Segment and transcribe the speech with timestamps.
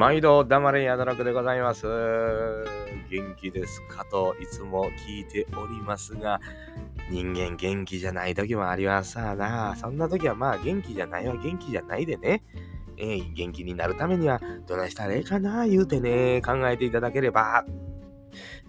[0.00, 1.86] 毎度黙れやだらくでございます。
[3.10, 6.40] 元気ですかといつも聞いておりますが、
[7.10, 9.76] 人間元気じゃない時もありますわな。
[9.76, 12.42] そんな時はまあ元気じゃないは元気じゃないでね。
[12.96, 17.66] えー、元気になるためにはどないしたらええかな言うてね、考えていただければ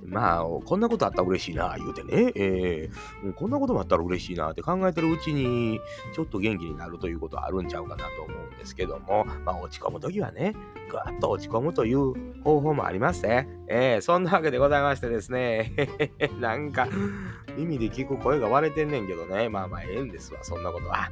[0.04, 5.80] まあ、こんなことあったら嬉しいな、言うてね、えー、こんなこともあったら嬉しいなって考えてるうちに、
[6.14, 10.56] ちょっと元気になるということはあるんちゃうかなと思うんですけども、まあ、落ち込むときはね、
[10.89, 13.47] ぐわっと落ち込むという方法もありますね。
[13.68, 15.73] えー、そんなわけでございましてですね、
[16.39, 16.87] なんか、
[17.57, 21.12] 耳で聞く声が割れてんねんけどね、まあまあ、ええんですわ、そんなことは。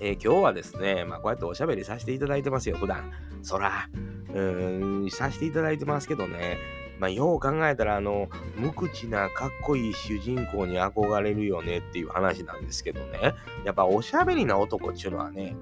[0.00, 3.12] えー、今日はですね、まあ、こうやっておしゃべりさせていただいてますよ、普段。
[3.42, 3.88] そら、
[4.34, 6.58] うーん、させていただいてますけどね、
[7.02, 13.34] まあ、よう考えたら、あの、無口なかっこいい主人公に憧れるよねっていう話なんですけどね。
[13.64, 15.56] やっぱおしゃべりな男っていうのはね、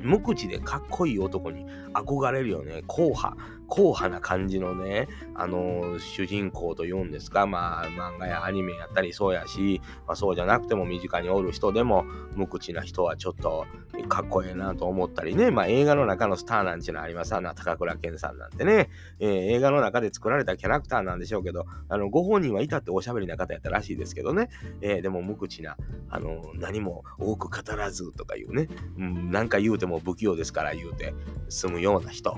[0.00, 2.82] 無口でかっこいい男に憧れるよね。
[2.88, 3.36] 硬派。
[3.68, 13.66] 硬派な感じのね、あの、主人公と言うんですか、まあ、漫画やアニメやったりそうやし、まあ、そうじゃなくても身近におる人でも、無口な人はちょっと
[14.10, 25.76] かっこええなと思ったりね、まあ、映画の中のスターなんちゅうのありますわな、高倉健さんなんてね、えー、映画の中で作られたキャラクターなんでしょうけど、あの、ご本人はいたっておしゃべりな方やったらしいですけどね、えー、でも無口な、
[26.10, 31.14] あの、何も多く語らずとかいうね、うん、なんか言うても不器用ですから言うて
[31.48, 32.36] 済むような人。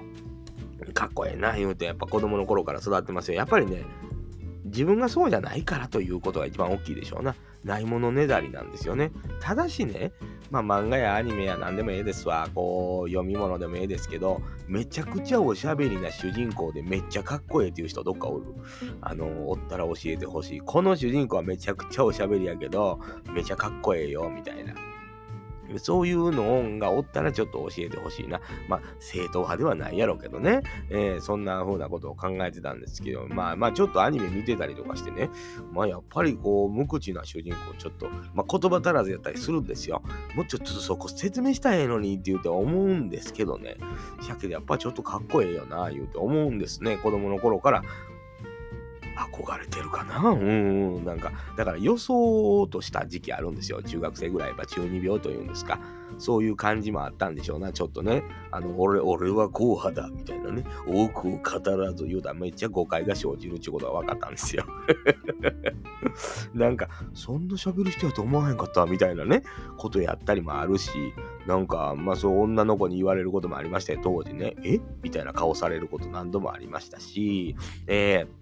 [0.95, 3.37] かっこええな言うてやっぱ子供の頃から育ってますよ。
[3.37, 3.85] やっぱりね、
[4.65, 7.35] 自分がそうじゃないからということが一番大きいでしょうな。
[7.65, 9.13] ないものねだりなんですよね。
[9.41, 10.13] ただしね、
[10.53, 18.45] まあ漫画やアニメや何でもええですわ、こう読み物でもええですけど、めちゃくちゃおしゃべりな主人公でめっちゃかっこええっていう人どっかおる。
[19.01, 20.61] あの、おったら教えてほしい。
[20.61, 23.01] この主人公はめちゃくちゃおしゃべりやけど、
[23.35, 24.75] めちゃかっこええよ、みたいな。
[25.79, 28.41] そういうのがおったらちょっと教えてほしいな。
[28.69, 30.63] まあ、正統派ではないやろうけどね。
[30.91, 35.31] えー、そんな風なことを考えてたんですけど、まあまあ、ちょっとアニメ見てたりとかしてね、
[35.73, 40.03] まあやっぱりこう、無口な主人公、ちょっと、まあ言葉足らずやったりするんですよ。
[40.35, 43.77] もうちょっとそこ説明したらええのにって言うて思うんですけどね。
[44.21, 46.97] 鮭でやっぱちょっとかっこええよな、言うて思うんですね。
[46.97, 47.83] 子供の頃から
[49.33, 53.83] 憧れてるかなうん、なんか、だから予想とした時期あるんですよ。
[53.83, 55.81] 中学生ぐらい、は中二病というんですか。
[56.19, 58.23] そういう感じもあったんでしょうな、ちょっとね。
[58.51, 60.65] あの、俺、俺は硬派だ、みたいなね。
[60.87, 64.65] 多く語らず言うたらめっちゃ誤解が生じるってことが分かったんですよ。
[66.55, 69.43] なんか、そんな喋る人やと思わへんかった、みたいなね、
[69.77, 70.91] ことやったりもあるし、
[71.47, 74.55] なんか、まあそう女の子に言われることもありましたよ、当時ね。
[74.65, 74.81] え？
[75.03, 77.57] みたいな顔されること何度もありましたし、
[77.87, 78.42] えー、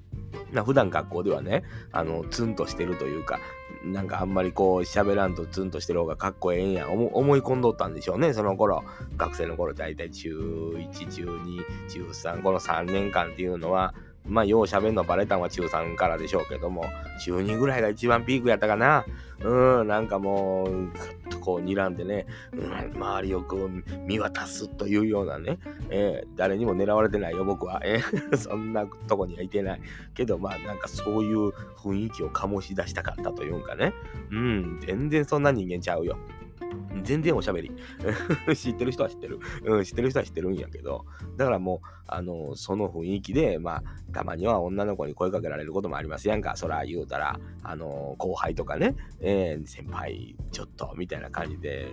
[0.64, 3.38] 普段学校ではね、あの、ツンとしてるというか、
[3.84, 8.84] なんかあんまりこう喋らんとツンとしてる方がかっこええんや思い込んどったんでしょうね、その頃。
[9.16, 10.36] 学生の頃大体中
[10.76, 13.94] 1、中2、中3、この3年間っていうのは、
[14.26, 16.84] まあ、よう喋るのバレたんは中3からでしょうけども、
[17.24, 19.04] 中2ぐらいが一番ピークやったかな。
[19.42, 20.90] うん、なんかもう、
[21.40, 23.70] こう睨んでね、うん、周りをこう
[24.06, 25.58] 見渡すというようなね、
[25.90, 27.80] えー、誰にも狙われてないよ、僕は。
[27.84, 29.80] えー、 そんなとこにはいてない。
[30.14, 33.92] けど、まあ、なんかそういう雰囲気を醸し出したかったというかね。
[34.30, 36.18] うん、全然そんな人間ちゃうよ。
[37.02, 37.72] 全然おしゃべり。
[38.54, 39.38] 知ってる人は知ってる。
[39.64, 41.04] うん、知ってる人は知ってるんやけど、
[41.36, 43.82] だからもう、あの、その雰囲気で、まあ、
[44.12, 46.56] たまには女の子に声かけられることもありますやんか。
[46.56, 51.88] そら言うたら、あの、後輩とかね、えー、先輩、ちょっと、みたいな感じで、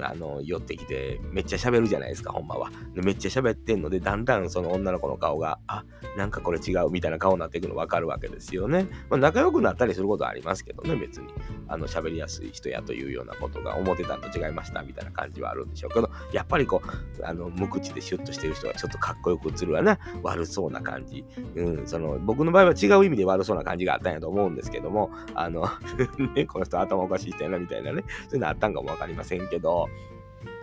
[0.00, 2.70] あの、寄ってきて、めっちゃ喋るじゃないですか、ほんまは。
[2.94, 5.84] めっちゃ喋ってんので、だんだんその女の子の顔が、あ、
[6.16, 8.86] なんかこれ違うみたいな顔になっていくの分かるわけですよね。
[9.08, 11.28] まあ、仲良くなったりすることはありますけどね、別に。
[11.68, 21.24] あの、喋りやすい人やというようなことが思ってたんと違いましたみたいな感じはあるんでしょうけど、やっぱりこう、あの、無口でシュッとしてる人はちょっとかっこよく映るわな、悪そうな感じ。
[21.56, 25.66] うん、その、僕の場合は違う意味で悪そうな感じがあったんやと思うんですけども、あの
[26.34, 29.79] ね、この人頭おかしい人やなみたいなね、そういうのあったんかもわかりませんけど、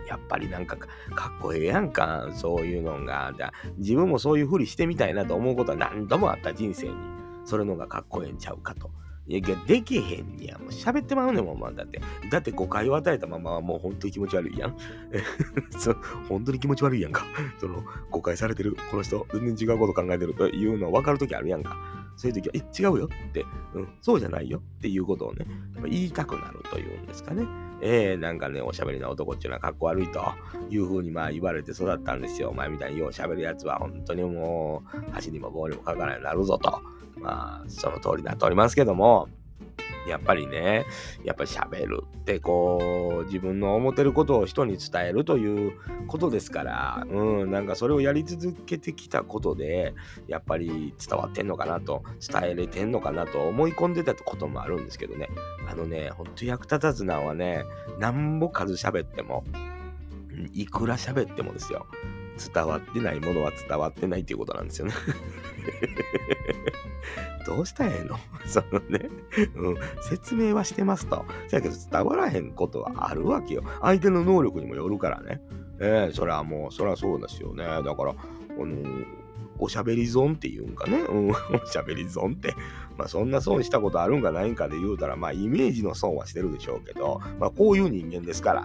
[0.07, 0.85] やっぱりなんかか
[1.37, 3.33] っこええやんか、そういうのが。
[3.77, 6.93] 自分もそういうふりしてみたいなと思うことは何度もあった人生に、
[7.45, 8.89] それのがかっこええんちゃうかと。
[9.27, 10.57] いや、できへんにや。
[10.57, 11.99] もう喋ってまうねんもん、まあ、だって。
[12.31, 14.77] だって誤解を与えたままはもう本当に気持ち悪いやん。
[15.77, 15.93] そ
[16.29, 17.25] 本当に気持ち悪いやんか。
[17.59, 21.75] その、誤解されてる、この人、全然違うこと考えてるというのは分かるときあるやんか。
[22.15, 27.45] そういう時は、え、違うよって、うん、そうじゃないよっていうことをね、やっぱ言いたくなるというんですかね。
[27.81, 30.23] えー、なんかね、おしゃべりな男っていうのはかっこ悪いと
[30.69, 32.49] いうふうにまあ言われて育ったんですよ。
[32.49, 36.81] お前みたいにようしゃべるやつは本当にもう、箸にも棒にもかからないようになるぞと。
[37.19, 39.27] まあ、その通りになっておりますけども、
[40.07, 40.85] やっぱりね、
[41.23, 45.73] やっぱり喋るってこう、自分の思ってることを人に伝えるという
[46.07, 49.93] ことですから、うん、なんかそれをやり続けてきたことで、
[50.27, 55.29] やっぱり伝わってんのかなと、伝えれてんのかなと思い込んでたこともあるんですけどね、
[55.69, 57.63] あのね、ほんと役立たずなんはね、
[57.99, 59.43] なんぼ数喋っても、
[60.53, 61.87] いくら喋ってもですよ、
[62.37, 64.93] 伝わってないものは伝わってないっていうことなんですよね
[67.47, 68.17] どうしたらええの？
[68.45, 69.09] そのね、
[69.55, 71.23] うん、説明はしてますと。
[71.47, 73.63] せやけど伝わらへんことはあるわけよ。
[73.81, 75.41] 相手の能力にもよるからね。
[75.79, 77.63] ええー、それはもう、それはそうですよね。
[77.63, 78.15] だから、あ
[78.59, 79.05] の
[79.59, 80.99] おしゃべり損って言うんかね。
[80.99, 82.53] うん、 おしゃべり損って。
[82.97, 88.63] まあそんな損したことあるんかないんかで言うたら、まあイメージの損はしてるでしょうけど、まあこういう人間ですから、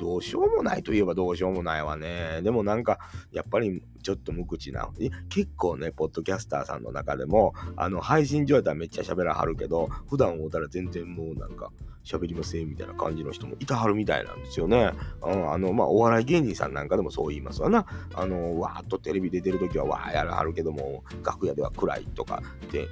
[0.00, 2.40] どうしようもないといえばどうしようもないわね。
[2.42, 2.98] でもなんか、
[3.32, 4.88] やっぱりちょっと無口な。
[5.28, 11.70] 結構ね、ポッドキャスターさんの中でも、あの、配信上やったらめっちゃ喋らはるけど、普段会うたら全然もうなんか、
[12.02, 14.92] 喋りませんみたいな感じの人もいたはるみたいなんですよね。
[15.22, 17.84] うん、あの、まあ、お笑い芸人さんなんかでもそう言いますわな。
[18.14, 22.42] あの、わーっとテレビ出てる時はわーやらはるけども、楽屋では暗いとか
[22.72, 22.88] で、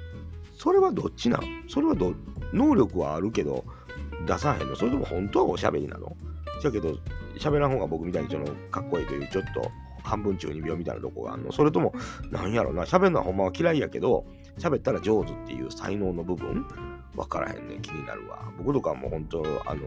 [0.53, 1.41] それはどっちなん？
[1.67, 2.13] それはど、
[2.53, 3.65] 能力はあるけど、
[4.27, 4.75] 出さへんの？
[4.75, 6.15] それとも本当はおしゃべりなの？
[6.63, 6.97] だけど、
[7.37, 9.69] 喋らん方が僕みたいにちょっとかっこいいという、ちょっと
[10.03, 11.51] 半分中二病みたいなとこがあるの。
[11.51, 11.93] それとも、
[12.31, 14.25] なんやろな、喋るのはほんまは嫌いやけど、
[14.57, 16.65] 喋ったら上手っていう才能の部分、
[17.15, 18.51] わからへんね気になるわ。
[18.57, 19.81] 僕とかも本当、あの、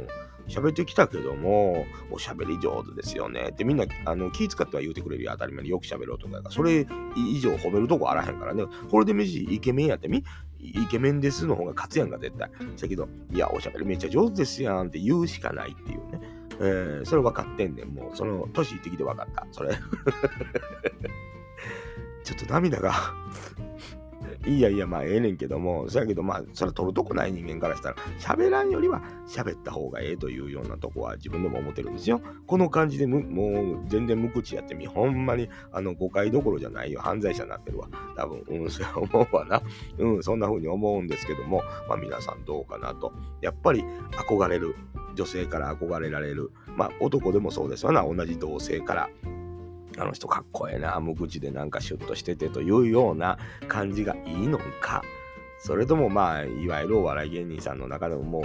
[0.48, 6.86] 喋ってきたけども、おしゃべり上手ですよねってみんなあの気使っては言うてくれるよ、当たり前によく喋ろうとか、それ
[7.16, 8.64] 以上褒めるとこあらへんからね。
[8.90, 10.24] これで飯イケメンやってみ
[10.58, 12.50] イケメンですの方が勝つやんか、絶対。
[12.80, 16.20] だけど、いや、おしゃべりめっちゃ上手ですやんって言うしかないっていうね。
[16.60, 17.88] えー、それ分かってんねん。
[17.88, 19.46] もう、その、年いってきて分かった。
[19.52, 19.74] それ。
[22.24, 22.92] ちょっと涙が
[24.46, 32.20] いやいや、まあええねんけども、そやけどまあ、それ取るとこない人間からしたら、喋らんよりは喋った方がええというようなとこは自分でも思ってるんですよ。
[32.46, 37.00] この感じでもう全然無口やってみ、ほんまにあの誤解どころじゃないよ。
[37.00, 37.88] 犯罪者になってるわ。
[38.16, 39.62] 多分、うん、そう思うわな。
[39.98, 43.12] うん、そんな風に思うんですけども、まあ皆さんどうかなと。
[43.40, 44.74] やっぱり憧れる。
[45.14, 46.52] 女性から憧れられる。
[46.76, 48.02] まあ男でもそうですわな。
[48.02, 49.10] 同じ同性から
[49.98, 55.02] あの人かっこええな、無口でなんかシュッとしててというような感じがいいのか、
[55.60, 58.40] それともまあ、いわゆるお笑い芸人さんの中でもも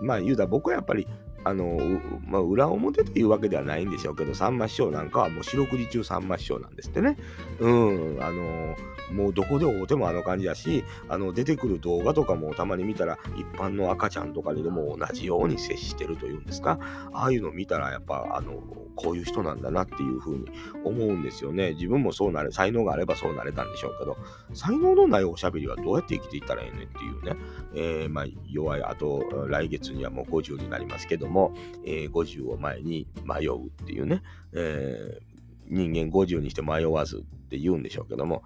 [0.00, 1.06] う、まあ言うたら僕はやっぱり
[1.44, 1.78] あの、
[2.26, 7.16] まあ、裏表というわけではないんでしょうけど、さんま師匠なんかはもう四六時中さんま師匠なんですってね。
[7.60, 8.76] うん、あの、
[9.12, 16.78] もうどこで会うてもあの感じだし、あの、出てくる動画とかもたまに見たら、一般の赤ちゃんとかにでも同じように接してるというんですか、
[17.12, 18.62] ああいうの見たらやっぱ、あの、
[18.96, 20.46] こういう人なんだなっていうふうに
[20.84, 21.72] 思うんですよね。
[21.72, 24.16] 自分もそうなれ、才能があればそうなれたんでしょうけど、
[24.52, 27.36] 才能のないおしゃべりはどうやって生きていったらええねっていうね。
[27.74, 31.52] えー、まあ、弱い、あと、来月にはもう50になりますけども、も
[31.84, 34.22] えー、50を前に迷うっていうね、
[34.52, 35.34] えー、
[35.68, 38.42] 人間50にして迷わずって言うんでしょうけども、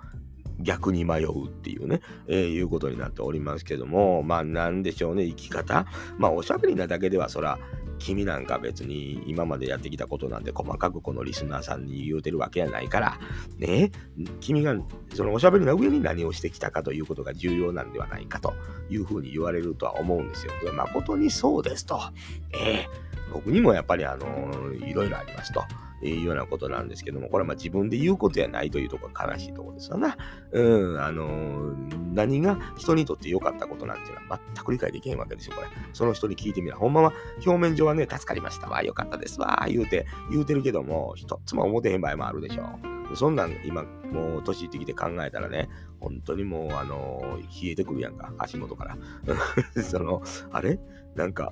[0.60, 5.86] 逆に迷うっていうね、えー、いうことになっておりますけども、まあなんでしょうね、生き方。
[6.18, 7.58] まあおしゃべりなだけではそら、
[7.98, 13.18] 君なんか別に今までやってきたことなんて細かくこのリスナーさんに言うてるわけやないから、
[13.58, 13.90] ね、
[14.40, 14.74] 君が
[15.14, 18.54] そのおしゃべりの上に何をしてきたかということが重要なんではないかと
[18.90, 20.52] いうふうに言われるとは思うんですよ。
[20.72, 22.00] 誠にそうですと。
[22.52, 25.62] えー、僕にもやっぱりあのいろいろありますと。
[26.06, 30.16] いうようなことなんですけども、これはまあ自分で言うことやないというところが悲しいところですよな。
[30.52, 35.68] うん、あのー、何が人にとって良かったことなんていうのは全く理解できへんわけですよ、これ。
[35.92, 36.76] その人に聞いてみる。
[36.76, 37.12] ほんまは
[37.44, 42.62] 表面上はね、助かりましたわ、良かったですわ、言うて、言うてるけども、一つも思てへん場合もあるでしょ
[43.12, 43.16] う。
[43.16, 45.68] そんなん今、もう年いってきて考えたらね、
[46.00, 48.96] 本当にもう、あのー、冷えてくるやんか、足元から。
[49.82, 50.78] その、あれ？
[51.14, 51.50] なんか、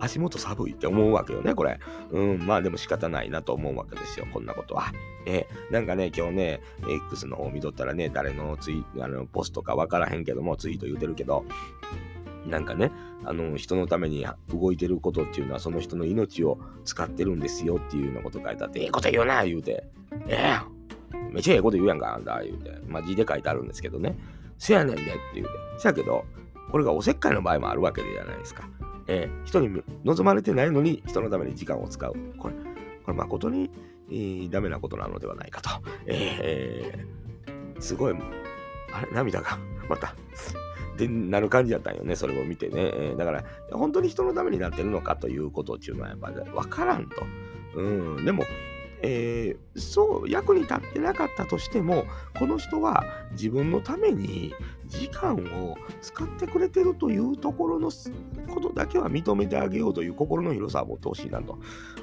[0.00, 1.78] 足元寒いって思うわけよね、これ。
[2.10, 4.92] うん、まあでも仕方ないなと思うわけですよ、こんなことは。
[5.26, 11.44] えなんかね、今日ね、X の方見とったらね、誰のツイあのポストかわからへんけども、ツイート言うてるけど、
[12.46, 12.90] なんかね、
[13.24, 19.84] あの、人のために動いてることっていうのは、その人の命を使ってるんですよっていうようなこと書いてあって、ええこと言うな、言うて。
[20.26, 20.54] え
[21.12, 22.72] えー、めっちゃええこと言うやんか、あんた、言うて。
[22.86, 24.16] まあ字で書いてあるんですけどね。
[24.58, 25.52] せやねんでって言うて。
[25.78, 26.24] せやけど、
[26.70, 28.68] これがおせっかいの場合もあるわけじゃないですか。
[29.12, 32.14] えー、人に望まれてないのに人のために時間を使う。
[32.38, 32.54] これ、
[33.04, 33.68] これ誠に、
[34.08, 35.68] えー、ダメなことなのではないかと。
[36.06, 38.14] えー、すごい、
[38.92, 40.14] あれ、涙が、また、
[40.96, 42.74] で、なる感じだったんよね、それを見てね。
[42.76, 47.26] えー、だから、本当に人のためになってるのかということっていうのは、やっぱり分からんと。
[47.74, 48.44] うん、でも、
[49.02, 52.04] えー、そう役に立ってなかったとしても
[52.38, 54.52] この人は自分のために
[54.86, 57.90] 時間を使ってくれてるというところの
[58.52, 61.58] ことだけは認めてあげようという心の広さを持ってほしいなと、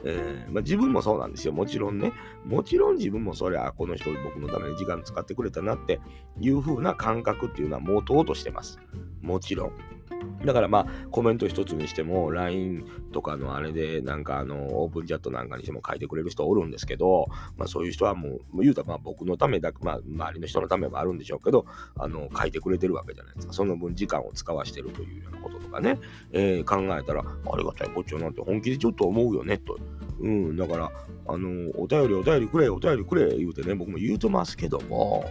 [0.05, 1.53] えー、まあ、自分もそうなんですよ。
[1.53, 2.13] もちろんね。
[2.45, 5.99] もちろん自分もそりゃこの人僕のために時間使ってくれたなって
[6.39, 8.79] いう風な感覚っていうのは持とうとしてます。
[9.21, 9.96] もちろん。
[10.45, 17.27] だからまあコメント一つにしても LINE とかのあれでなんかあのオープンチャットなんかにしても書いてくれる人おるんですけど、
[17.57, 21.65] まあそういう人はもう言うたらまあ僕のためだけ、まあ周りの人のためもあるんでしょうけど、
[21.97, 23.53] あの書いてくれてるわけじゃないですか。
[23.53, 25.99] その分時間を使わしてるというようなこととかね、
[26.31, 29.77] えー、考えたらありがたいこっちゃなんて本気でちょっと思うよねと。
[30.19, 30.91] うん、だから、
[31.27, 35.25] あの、お便りお便りくれ、お便りくれ言うてね、僕も言うとますけども、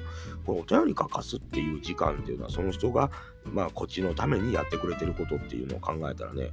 [0.47, 3.11] このお便り書かすっていう時間っていうのは、その人が
[3.53, 6.50] まあ、こっちのためにやってくれてることっていうのを考えたらね、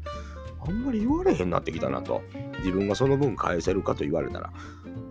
[0.65, 2.21] あんまり言われへんなってきたなと。
[2.59, 4.51] 自分がその分返せるかと言われたら、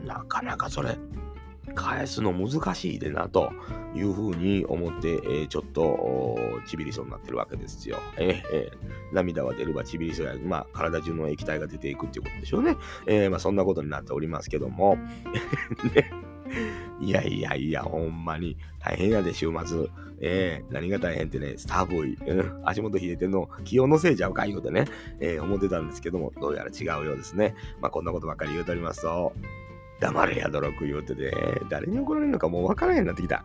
[0.04, 0.98] なかなかそれ、
[1.74, 3.52] 返すの難しいでなと
[3.94, 7.98] いうふうに思って、えー、ちょっとちびりそうになってるわけですよ。
[8.16, 12.76] えーえー、涙は出るばちびりそうや、まあ、体中の液体が出ていくっていうことでしょうね。
[13.06, 14.96] えー、まあ、そんなことになっておりますけども、
[15.94, 16.12] ね、
[17.00, 19.86] いやいやいや、ほんまに大変やで、週末。
[20.24, 24.84] えー、何が大変ってね、寒い、うん、足元冷えてんの、気温のせいちゃうか言うてね、
[25.18, 27.56] えー、思ってたんですけども、どうやら違うようですね。
[27.80, 29.32] まあ、こんなことばっかり言うとおりますと、
[30.00, 31.32] 黙れや、泥く言うてて、
[31.68, 33.44] 誰に怒られるのかもう分からへんなってきた。